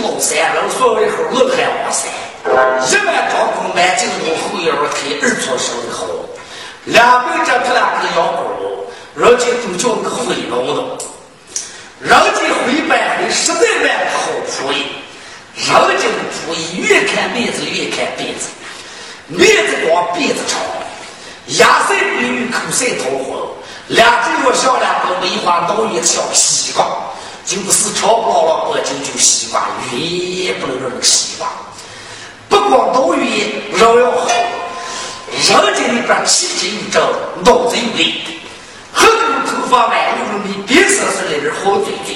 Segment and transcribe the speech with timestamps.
[0.00, 2.08] 老三，然后以后我喊王三，
[2.46, 6.06] 一碗汤工满进了后腰，我开二座生意好，
[6.84, 8.40] 两杯这他两个羊羔，
[9.14, 9.94] 人家都叫我
[10.24, 11.04] 回笼子，
[12.00, 12.16] 人家
[12.64, 14.86] 回搬回实在办好主意，
[15.54, 18.48] 人家的主意越看面子越看鞭子，
[19.26, 20.58] 面子光辫子长，
[21.58, 23.46] 牙塞鼻与口塞通红，
[23.88, 26.86] 两只我像两个梅花刀也抢西瓜。
[27.44, 29.62] 就是是不好了我就就习惯，
[29.92, 31.50] 远不能让人习惯。
[32.48, 33.26] 不管多远，
[33.72, 34.28] 人要好，
[35.30, 37.02] 人家里边气质有正，
[37.44, 38.22] 脑子有力。
[38.92, 42.14] 很多头发白溜溜的，别说是来人好醉醉，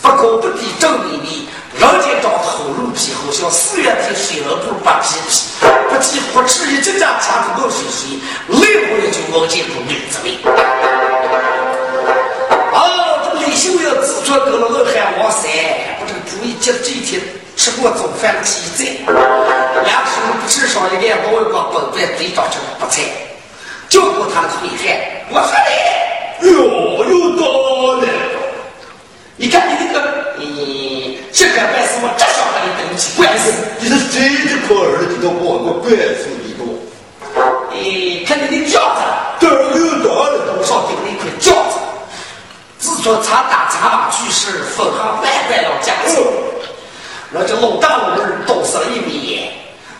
[0.00, 1.48] 不高不低正美丽。
[1.78, 5.42] 人家长得好肉皮，好像四月天水了头发皮皮，
[5.90, 11.17] 不计不吃一指甲掐住老水水，累不了就往见走，女子味。
[14.28, 15.48] 坐够了二海王三，
[16.00, 17.18] 我这个主意接这一天
[17.56, 23.00] 吃过早饭的鸡仔，两口子不吃上一个包外个本本嘴长成白菜，
[23.88, 25.56] 叫过他的崔太，我说
[26.44, 26.60] 你，哟，
[27.08, 27.42] 又到
[28.02, 28.04] 了，
[29.36, 36.47] 你看你这个，你这个办事我真想和你等不起，怪事，你是真的破儿子，我我管死你。
[43.08, 46.22] 说他打杂妈去世，粉哈败败到家中，
[47.30, 49.48] 那就老大老二倒死一米，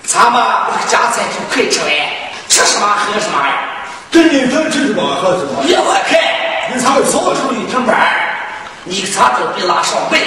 [0.04, 2.06] 咱们不个家产就可以吃嘞，
[2.50, 3.88] 吃什么喝什么呀？
[4.10, 5.64] 这你能吃什么喝什么？
[5.66, 7.96] 别块开，你咱们早出一天班，
[8.84, 10.18] 你咋都别拉上背。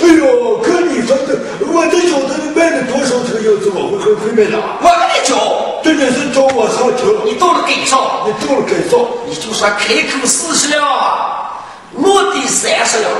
[0.00, 4.56] 哎呦，可你说的，我这小子里卖了多少车就怎么会和亏卖的？
[4.80, 5.36] 我跟你讲，
[5.84, 7.20] 真的是找我上车。
[7.22, 8.98] 你到了给上，你到了给上，
[9.28, 10.80] 你就算开口四十两。
[11.92, 13.10] 落地三十两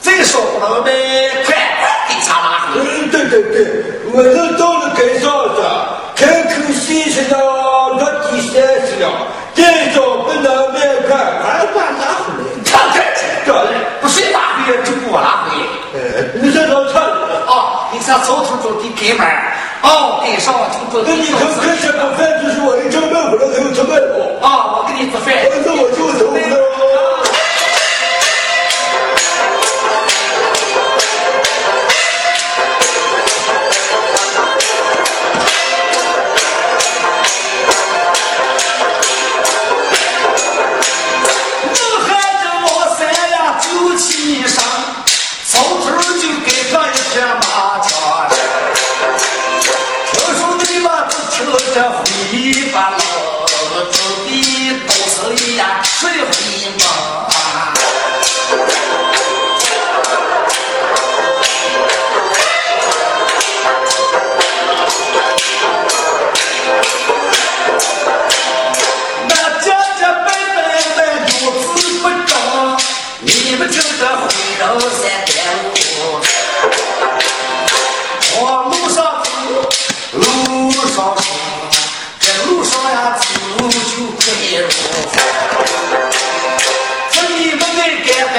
[0.00, 0.90] 最少不能卖
[1.44, 8.00] 块块给茶啦嗯对对对我这到了街上的开口四十了落
[8.30, 9.10] 地三十了
[9.54, 11.16] 再找不到卖块
[11.74, 12.48] 块拉回来。
[12.64, 13.04] 看看
[13.44, 13.64] 这人
[14.00, 16.24] 不是拉回来就给我拉回来。
[16.40, 19.26] 你这老太啊你上从头做起改门
[19.82, 21.04] 啊改上就做。
[21.06, 21.40] 那你同
[21.82, 25.34] 这个饭就是我一家卖不了他就不卖货啊我给你做饭。
[74.78, 75.34] 到三点
[75.64, 75.66] 五。
[78.40, 79.26] 往路上走，
[80.12, 81.24] 路上行。
[82.20, 83.22] 这路上呀，走
[83.66, 83.74] 就
[84.14, 84.22] 快。
[87.10, 88.36] 这你不爱干饭，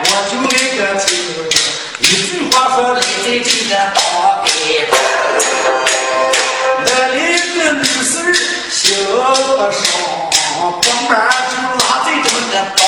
[0.00, 0.80] 我就爱干。
[1.98, 3.98] 一句话说来，在这个大
[4.42, 4.44] 白。
[6.86, 6.88] 那
[7.54, 8.08] 个女儿
[8.70, 9.12] 行不
[9.70, 9.78] 上，
[10.80, 11.10] 哥们
[11.50, 12.85] 就拉在。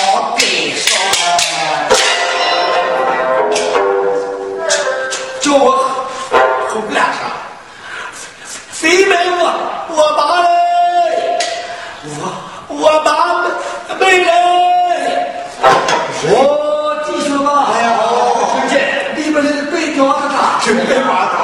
[20.68, 21.38] 子他，真没法打。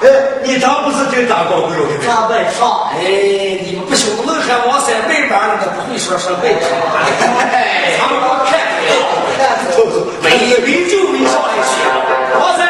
[0.00, 0.06] 哎，
[0.44, 1.98] 你咋不是就打高贵肉的？
[2.06, 6.86] 他背上，哎，你们不兄弟们还往山背板那个不会说说背他们，
[7.98, 8.94] 他们光看不了，
[9.74, 10.30] 走走，没
[10.62, 11.82] 没就没上来去，
[12.38, 12.62] 哇塞，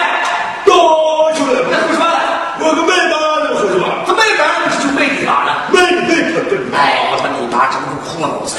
[0.64, 1.68] 多出来了。
[1.68, 2.16] 那会说了，
[2.60, 3.84] 我个妹妈能说什么？
[4.06, 5.68] 他背板不是就背给他了？
[5.68, 8.56] 妹妹可真哎，我把你妈整个糊弄死！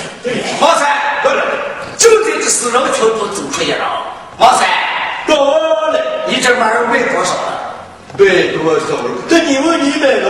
[0.62, 0.86] 王三，
[1.24, 1.42] 对了，
[1.98, 3.80] 就在这时，人群中走出一人。
[4.38, 4.70] 王三，
[5.26, 7.58] 到了，你这玩意儿卖多少了？
[8.20, 9.10] 卖多少了？
[9.30, 10.30] 这你问你买了？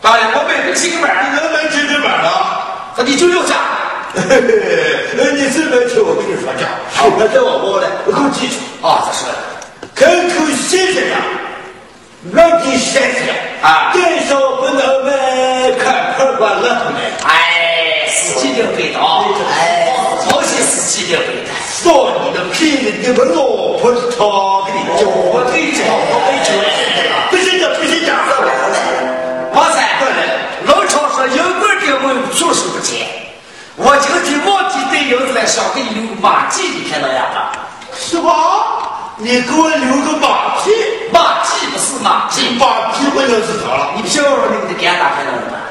[0.00, 2.26] 大爷，我卖的几个碗你能买几只板了？
[2.96, 3.54] 那你就要价。
[4.14, 4.40] 嘿嘿，
[5.16, 6.66] 那你是买车，我跟你说价。
[6.94, 9.30] 好，那再往后来，我给我记住，啊，这是
[9.94, 11.16] 开口谢谢呀，
[12.32, 13.30] 让你谢谢
[13.62, 16.98] 啊电商不能卖，看客观了不来。
[17.24, 19.22] 哎，司机定背的啊！
[19.54, 19.94] 哎，
[20.26, 21.50] 好些司机定背的。
[21.70, 22.42] 扫你的
[23.12, 23.44] 屁股，你们老
[23.78, 24.24] 婆是他
[24.64, 26.48] 给你教，我对着我没酒
[27.30, 28.08] 不是的，不是的。
[29.52, 29.84] 王三，
[30.64, 33.06] 老常说有官的我就是不见。
[33.76, 37.52] 我今天忘记带银子来，想给你留个马迹，你看到呀？
[37.94, 38.32] 是吧？
[39.18, 40.72] 你给我留个马屁，
[41.12, 43.92] 马迹不是马迹，马屁不能是他了。
[43.96, 45.61] 你不晓得那个干打开了？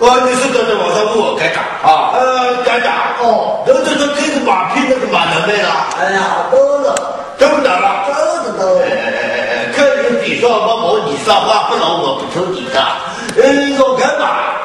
[0.00, 3.20] 哦，你是在这网上问我该打啊呃，该打。
[3.20, 5.68] 哦，然后就说这个马屁那个马能卖了，
[6.00, 6.96] 哎呀，都了，
[7.38, 8.08] 真不打了。
[8.08, 8.16] 都
[8.48, 8.80] 的都。
[8.80, 12.80] 哎，看你比上毛毛，你说话不老，我不听你的。
[13.36, 14.56] 嗯，老干马，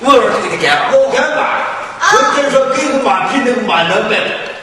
[0.00, 0.96] 我说这个干嘛？
[0.96, 1.44] 老干马，
[2.08, 4.16] 我就说这个马屁那个马能卖。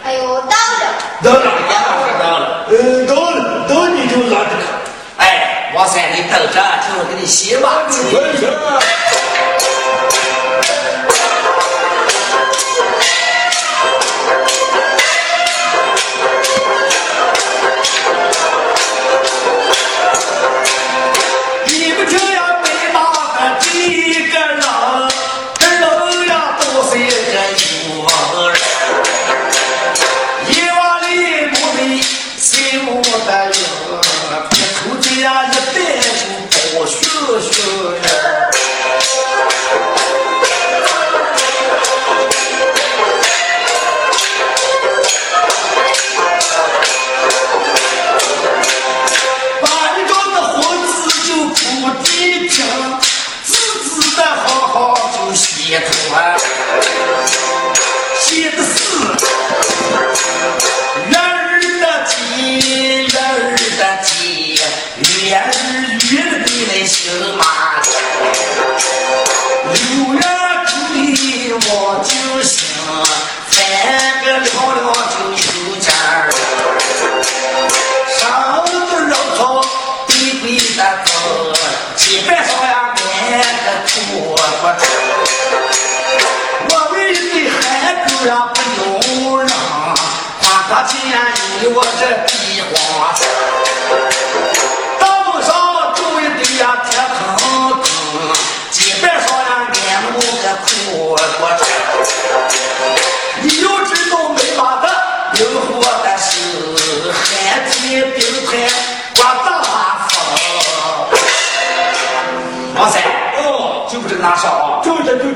[0.03, 0.81] 哎呦，到了，
[1.21, 2.65] 到了，干嘛是到了？
[2.73, 4.81] 嗯，到了，到你就拿着看。
[5.17, 8.01] 哎，王三，你等着，听我给你写马迹。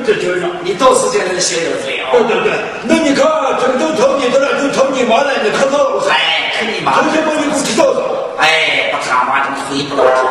[0.09, 0.41] 这就是。
[0.63, 2.09] 你到时间来写有子了。
[2.11, 2.51] 对对对，
[2.83, 3.23] 那你看，
[3.61, 6.09] 这个都投你的了，都投你妈了，你可到了？
[6.09, 6.93] 哎，看你妈！
[6.93, 8.01] 同学们，你不知道的。
[8.39, 10.27] 哎，我他妈的回不了头。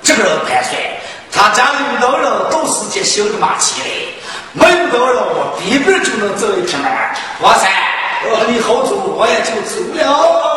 [0.00, 0.78] 这个人盘算，
[1.32, 3.88] 他家里遇到人到时间行个马起来，
[4.52, 6.88] 没遇到人我必边就能走一匹马。
[7.42, 7.68] 王三，
[8.30, 10.55] 我和你好走，我也就走了。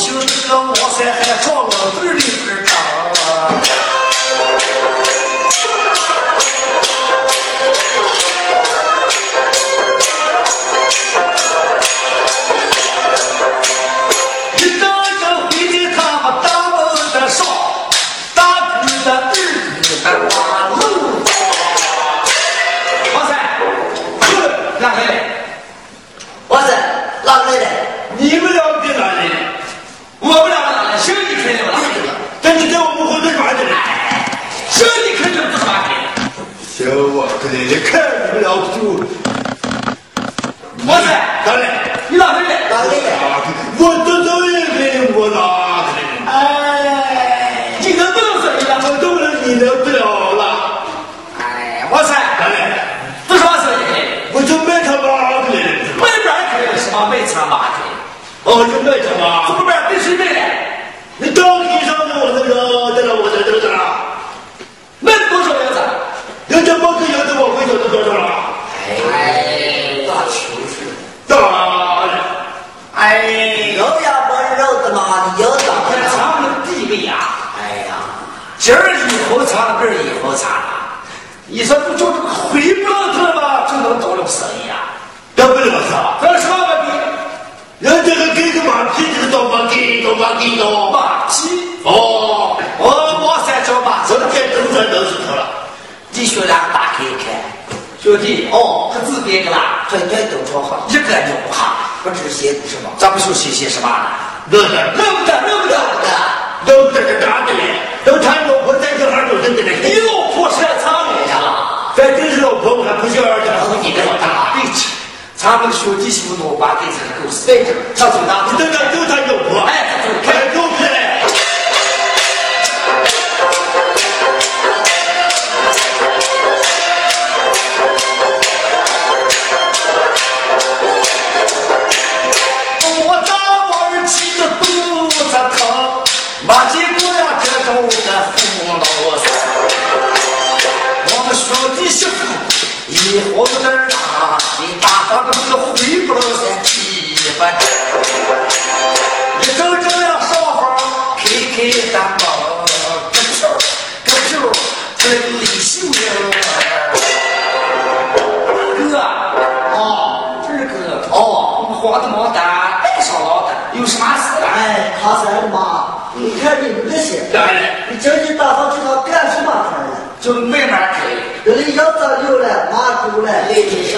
[0.00, 2.89] 行，这我塞还撞了字的字儿。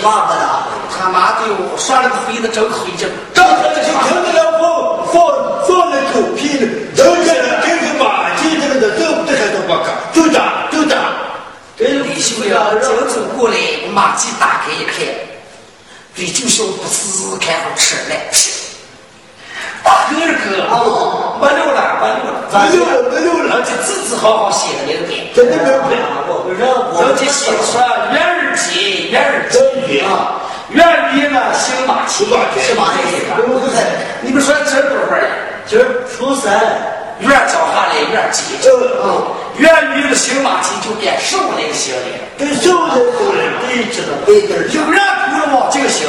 [0.03, 0.43] 嘛个的？
[0.99, 5.15] 他妈的哟，耍了个肥的真黑劲，整天就听得了放放
[5.67, 10.97] 放那狗屁呢，人家人给个马鸡这个的，都不这还都不干，就打就打。
[11.79, 13.57] 这李秀英走走过来，
[13.93, 14.95] 马季打开一看，
[16.17, 18.29] 李就小不是开会吃来，
[19.83, 25.27] 大哥二哥，哦没溜了，没溜了，没溜了没溜了而且字字好好写的那个点。
[25.35, 25.91] 真的没有办
[26.31, 27.83] 我不是我人家写说
[28.15, 30.39] 月儿节，月儿节真绝啊，
[30.71, 33.83] 月儿节呢姓马七，马七是嘛意思？
[34.23, 35.29] 你们说这多会儿了？
[35.67, 36.55] 今儿初三，
[37.19, 39.27] 月儿叫下来月儿节，嗯
[39.59, 42.01] 月儿月的姓马七就变瘦那个姓了。
[42.39, 44.15] 跟瘦的都人对知道。
[44.25, 45.67] 对对有人读了吗？
[45.71, 46.07] 这个姓，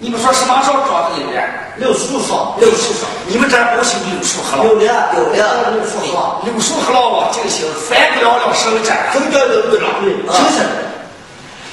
[0.00, 1.42] 你们说什么时候装的有人？
[1.76, 4.78] 六叔说，柳树上，你们这儿不姓柳树和有老？
[4.78, 9.90] 了有了，六叔说，柳树和老啊，这个姓翻不了了生这儿，什么叫人不知道？
[10.38, 10.62] 就是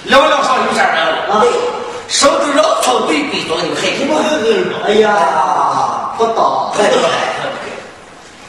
[0.06, 1.14] 聊聊上有这儿人了。
[1.34, 1.46] 啊，
[2.08, 4.90] 生个人头对比多，你们还你们还？
[4.90, 7.10] 哎呀，不倒，不得来。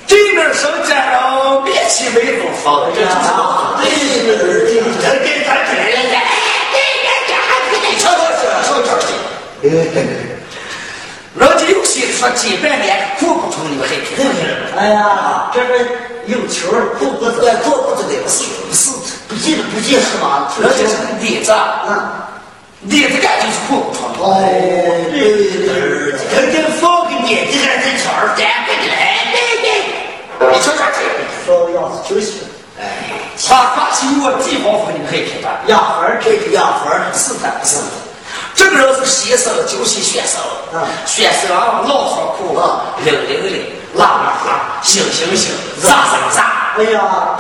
[0.07, 3.77] 这边生这人面气没多放，这就是我。
[3.81, 6.01] 对对对对，人给咱起来了，
[7.85, 8.97] 你瞧瞧这手指儿
[9.68, 14.24] 人家有些说几百年过不成，你们还听？
[14.76, 15.79] 哎呀，这个
[16.26, 18.90] 有球儿，不不对，做不对，不是不是，
[19.29, 20.52] 不记得不记是吧？
[20.61, 21.52] 人家是个底子，
[21.88, 21.90] 嗯，
[22.88, 24.07] 底子干就是过不成。
[24.18, 24.40] 哦，
[25.12, 25.68] 对对对，
[26.33, 28.94] 人家放个眼睛还是巧儿，咱不来。
[30.52, 30.98] 你瞧瞧这，
[31.44, 32.40] 说要是休息，
[33.46, 35.61] 他发起我地方风，你们还听吧？
[35.66, 38.06] 压分儿这个压分儿，是的，是的。
[38.57, 40.40] 这个人是写手，就是学生。
[40.73, 42.59] 嗯选手啊，老穿裤，
[43.05, 43.62] 溜溜溜，
[43.95, 46.75] 拉拉拉，行行行，咋咋咋。
[46.79, 47.38] 哎呀，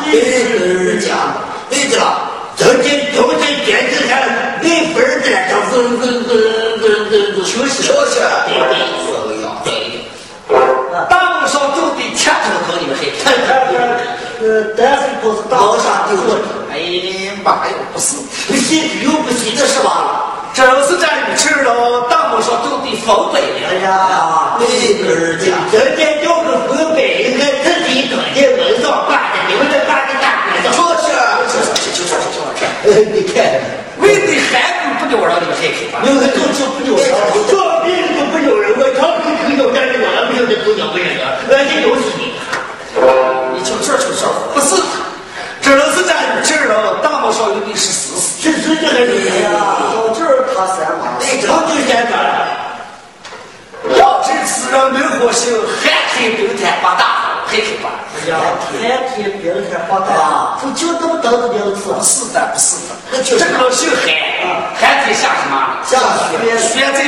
[14.76, 16.38] 对是不是大往上丢了，
[16.70, 18.16] 哎呀妈呀，不是，
[18.48, 20.25] 不信又不信，这是吧？
[20.56, 23.38] 真是在你吃了，大路上就得防北
[23.68, 23.80] 哎了。
[23.82, 24.66] 呀，对
[25.04, 27.25] 对对，人家就是河北，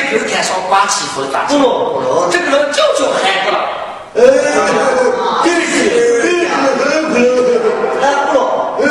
[0.09, 1.45] 雪在冰天上刮起风咋？
[1.49, 3.53] 不能不能，这个人就叫海哥。
[4.17, 4.21] 哎，
[5.45, 5.71] 这是
[6.23, 6.57] 这是很
[7.13, 7.15] 可
[8.01, 8.37] 哎不能，
[8.81, 8.83] 嗯，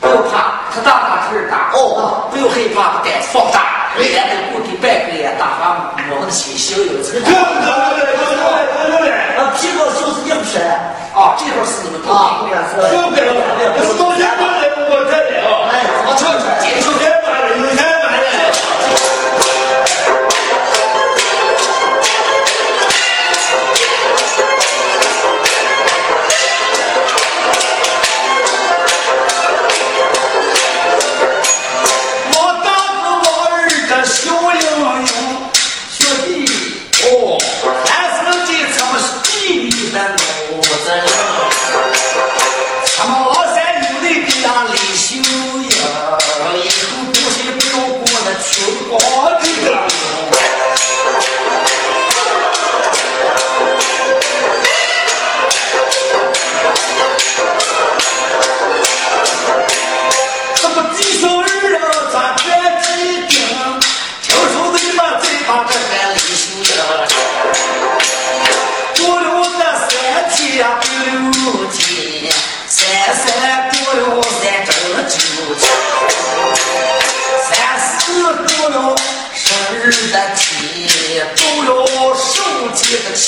[0.00, 5.62] 不要怕，他大大是大哦，不要害怕，不带放大，人家在故地拜个呀，大发
[6.10, 9.08] 我们的心心有这这么着来，这么来，这么来，
[9.40, 10.60] 啊，皮高就是硬山，
[11.16, 12.60] 啊，这会儿是你们都啊，明白。
[12.68, 13.18] 是这么来，
[13.80, 13.80] 我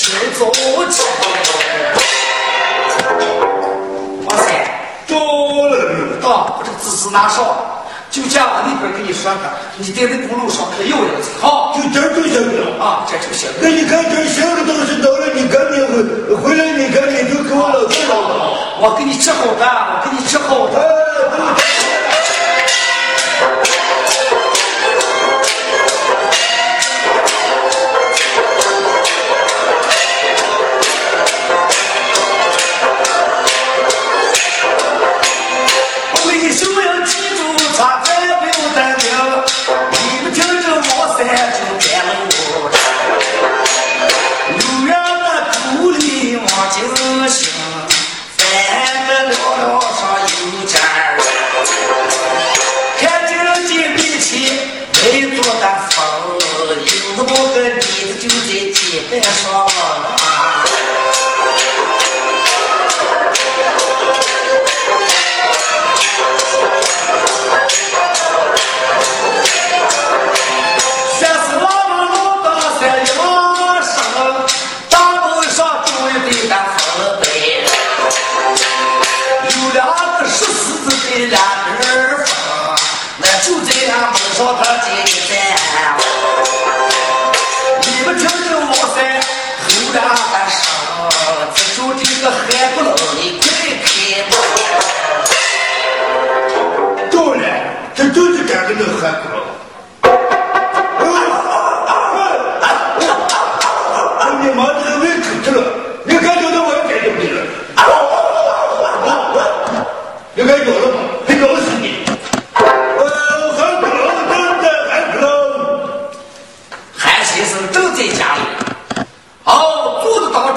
[0.05, 0.45] 节的清早
[0.91, 1.01] 起。
[4.25, 4.53] 哇塞！
[5.07, 6.29] 到了没有？
[6.29, 7.43] 啊，我这个姿势拿上，
[8.11, 11.09] 就这样那边跟你说个，你在那公路上可有人
[11.41, 12.83] 好就这就行了。
[12.83, 13.49] 啊，这就行。
[13.59, 18.13] 那你看这行的东西到了，你赶紧回回来，你赶紧就给我老子了。
[18.77, 20.94] 我给你治好的，我给你治好的。
[58.25, 59.21] 妮子就在街边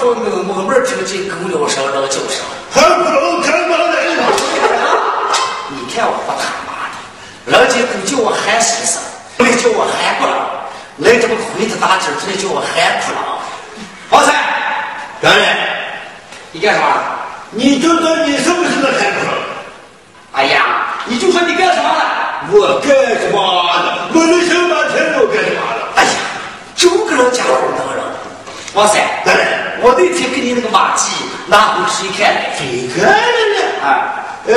[0.09, 2.41] 坐的当中呢，默默听见狗叫声、人叫声。
[2.73, 4.25] 海骨龙干嘛来了？
[5.69, 6.97] 你看我不他妈的，
[7.45, 9.03] 人家都叫我喊先生，
[9.37, 10.49] 没叫我韩国郎，
[10.99, 13.39] 来这么亏的大劲儿，这叫我韩苦郎。
[14.11, 14.35] 王三，
[15.21, 15.59] 当然，
[16.53, 16.87] 你干什么？
[17.51, 19.35] 你就说你是不是那海骨龙？
[20.33, 22.49] 哎呀，你就说你干什么了？
[22.51, 22.89] 我干
[23.21, 23.37] 什么
[23.85, 24.09] 呢？
[24.15, 25.93] 我能想半天我干什么了？
[25.97, 26.11] 哎呀，
[26.75, 28.03] 就个人家伙能人。
[28.75, 29.48] 王三，当然，
[29.81, 31.11] 我那天给你那个马季
[31.47, 32.55] 拿回去一看来？
[32.59, 33.15] 谁干了
[33.55, 33.61] 呢？
[33.83, 33.87] 啊，
[34.47, 34.55] 呃，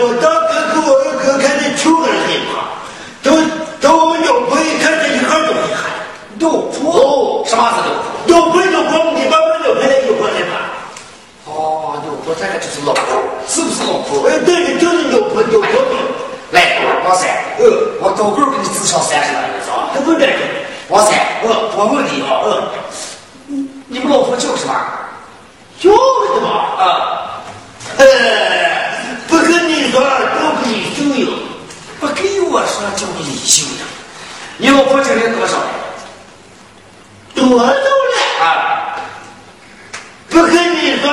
[0.00, 2.54] 我大哥跟我二哥看见穷人害怕，
[3.22, 3.36] 都
[3.80, 5.92] 都鸟婆一看这一下就害怕。
[6.38, 8.04] 六婆，什么是六婆？
[8.26, 10.52] 鸟婆鸟婆，你爸爸鸟婆鸟婆害怕。
[11.50, 14.28] 哦，六婆这个就是老婆，是不是老婆？
[14.28, 15.80] 哎，对，就是鸟婆鸟婆。
[16.50, 17.64] 来，王三，呃，
[18.00, 19.90] 我高个给你至少三十万，是吧？
[19.92, 20.36] 这不对，
[20.88, 22.62] 王三，嗯我问你啊，嗯，
[23.94, 24.74] 你们老婆叫什么？
[25.78, 26.48] 叫什么？
[26.50, 27.40] 啊，
[27.96, 28.04] 呃，
[29.28, 31.32] 不跟你说，都跟你秀英。
[32.00, 33.78] 不跟我说叫李秀英。
[34.56, 35.66] 你老婆今年多少了？
[37.36, 37.76] 多少了？
[38.42, 38.96] 啊，
[40.28, 41.12] 不跟你说，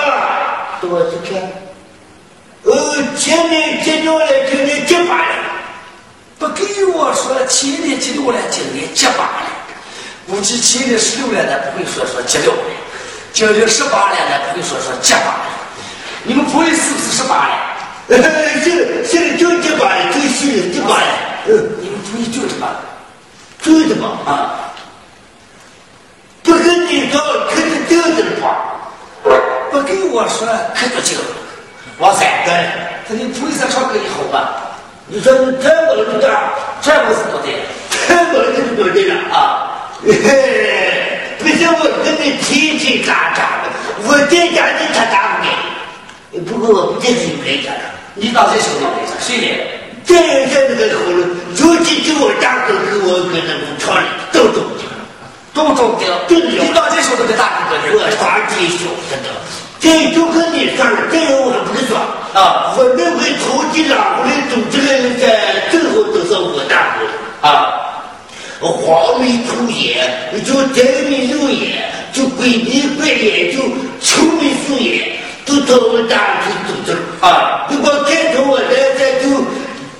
[0.89, 1.39] 我去看。
[2.63, 5.35] 呃，前年接到了，今年结巴了。
[6.39, 10.40] 不给我说前年接到了，今年结巴了。
[10.51, 12.59] 估计前年十六了，咱不会说说结了了。
[13.31, 15.45] 今年十八了，咱不会说说结巴了。
[16.23, 17.55] 你们朋友是不是十八了？
[18.09, 18.17] 呃，
[18.59, 21.07] 现现在就结巴了，就是结巴了。
[21.47, 22.67] 嗯，你们朋友就这么，
[23.61, 24.59] 就这么啊。
[26.43, 28.75] 不跟你说，可是这样子的话，
[29.71, 31.17] 不给我说，可不行。
[31.97, 32.51] 王三，对，
[33.07, 34.51] 他你为啥唱歌以后吧？
[35.07, 36.29] 你说你太忙了的，
[36.81, 37.47] 这不是多的，
[38.05, 39.70] 太忙了就是多的了啊！
[40.03, 43.69] 嘿嘿，不行我跟你天天打仗的，
[44.07, 46.39] 我在家里他打不给。
[46.41, 47.85] 不过我不在这里来家了，
[48.15, 49.61] 你到这兄弟来家，谁来？
[50.03, 51.21] 这样现在个好了，
[51.53, 54.89] 尤其就我大哥跟我跟那个厂里都懂的。
[55.53, 59.29] 都懂的，你到这时候都大哥哥，我大弟兄真的，
[59.79, 61.93] 这就跟你说了，这个我不说
[62.33, 62.73] 啊。
[62.75, 65.29] 我那回投机拉过来组织了一个，
[65.69, 67.05] 最后都是我大哥
[67.47, 67.77] 啊。
[68.67, 70.07] 黄眉粗眼，
[70.45, 71.81] 就宅眉露眼，
[72.13, 73.63] 就鬼眉怪眼，就
[73.99, 76.93] 愁眉素眼，都到我大去走走
[77.25, 77.67] 啊。
[77.71, 78.65] 如果开头我来
[78.99, 79.35] 这就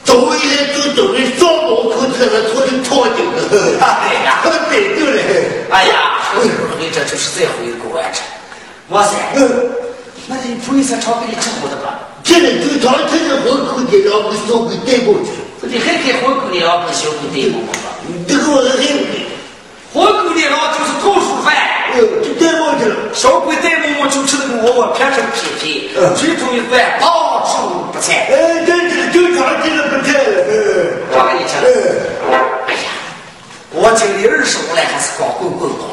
[0.04, 3.42] 走一来就走的双毛裤子上脱的套酒的，
[3.82, 5.20] 哎呀，对对了。
[5.72, 5.94] 哎呀，
[6.36, 6.38] 我
[6.80, 8.22] 这这就是再回过来着。
[8.90, 9.16] 哇塞，
[10.28, 12.00] 那你不会再炒给你吃苦的吧？
[12.24, 15.26] 这个就炒成了火锅的，然后小鬼带过去。
[15.26, 15.41] 你还给带过去
[22.88, 22.96] 了。
[23.14, 28.26] 小鬼带过我就吃那个馍馍片成皮皮，最重一饭到处不菜。
[28.32, 30.26] 哎，这这就炒起了不菜了。
[31.14, 31.54] 炒给你吃。
[32.66, 32.90] 哎呀，
[33.72, 35.86] 我今年二十五了，还是光棍棍光，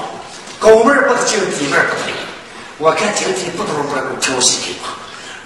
[0.59, 2.15] 高门不得进，低门不退。
[2.79, 4.87] 我看今天不都是不能调戏给我。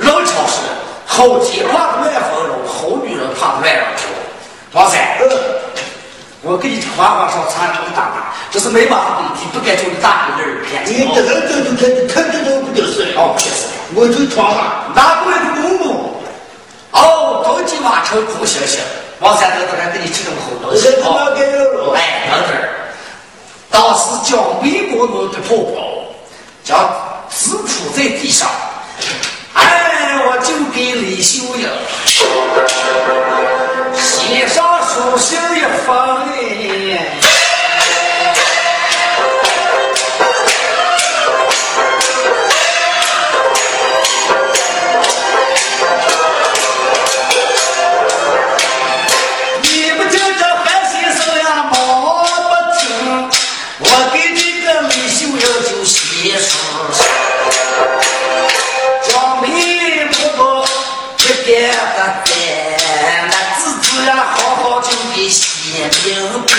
[0.05, 0.61] 老常说，
[1.07, 4.12] 好鸡怕乱风肉，好女人怕乱让条。
[4.73, 4.99] 王三，
[6.41, 13.21] 我给你花花上餐厅打打，这是没办法问题，不该叫你大哥人骗你这个这就看看这都不就是了。
[13.21, 13.69] 哦，不就是。
[13.95, 16.15] 我就闯了，拿过来的公公。
[16.93, 18.81] 哦，着急马车哭行行。
[19.21, 20.89] 王三等等，还给你吃这么好东西。
[21.05, 22.57] 哦，哎，等等，
[23.71, 26.09] 当时将美国弄的泡泡，
[26.65, 26.91] 将
[27.29, 28.49] 纸铺在地上。
[29.53, 31.69] 哎，我就给李秀英
[35.13, 35.95] 上书信一封
[36.33, 36.39] 哎。
[49.61, 51.75] 你不听这韩先生呀，毛
[52.25, 52.81] 不听，
[53.81, 56.57] 我给这个李秀英就写书
[65.93, 66.52] 写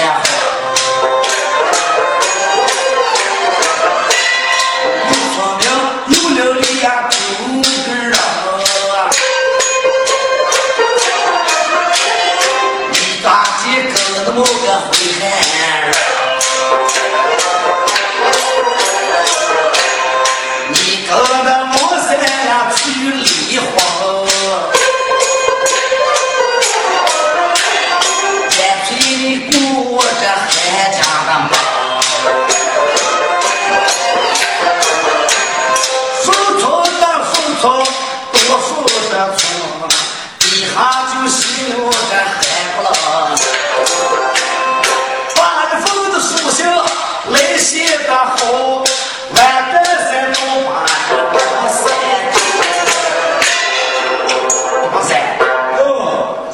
[0.00, 0.49] 没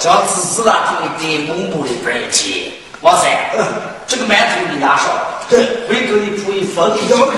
[0.07, 2.71] 叫自自然就给蒙古的本儿去。
[3.01, 3.27] 哇塞，
[4.07, 5.11] 这个馒头你压少，
[5.51, 5.59] 对，
[5.91, 7.35] 会给你铺一分给要吃，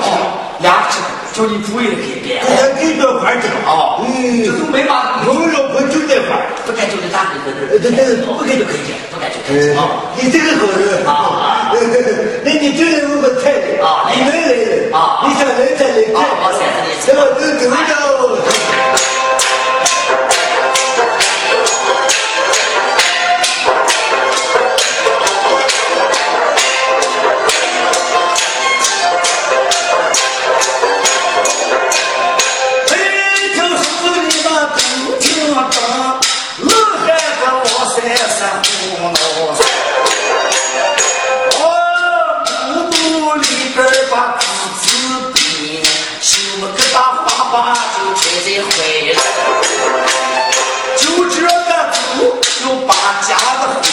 [0.60, 1.00] 压吃，
[1.32, 2.44] 叫你铺一个给别。
[2.44, 3.48] 这块钱。
[3.64, 7.40] 哦，嗯，这都没嘛，我们老婆就这块，不该就得打给
[7.72, 10.12] 呃，这这不该就可以见，不该就可以啊。
[10.20, 11.72] 你这个好人啊，
[12.44, 16.60] 那你这来我们菜的啊，你能来的啊，你想来再来啊，哇塞，
[17.06, 17.72] 这个都知道。
[43.78, 44.42] 屋里边把裤
[44.82, 44.84] 子
[45.34, 45.80] 编，
[46.20, 47.54] 绣了个大花把
[47.94, 48.68] 就揣在怀
[49.06, 49.14] 里。
[50.96, 51.46] 就这个
[51.94, 51.96] 猪
[52.58, 52.90] 就把
[53.22, 53.28] 家
[53.62, 53.86] 的回，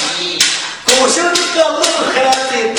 [0.87, 2.15] 高兴的个老汉
[2.49, 2.77] 子干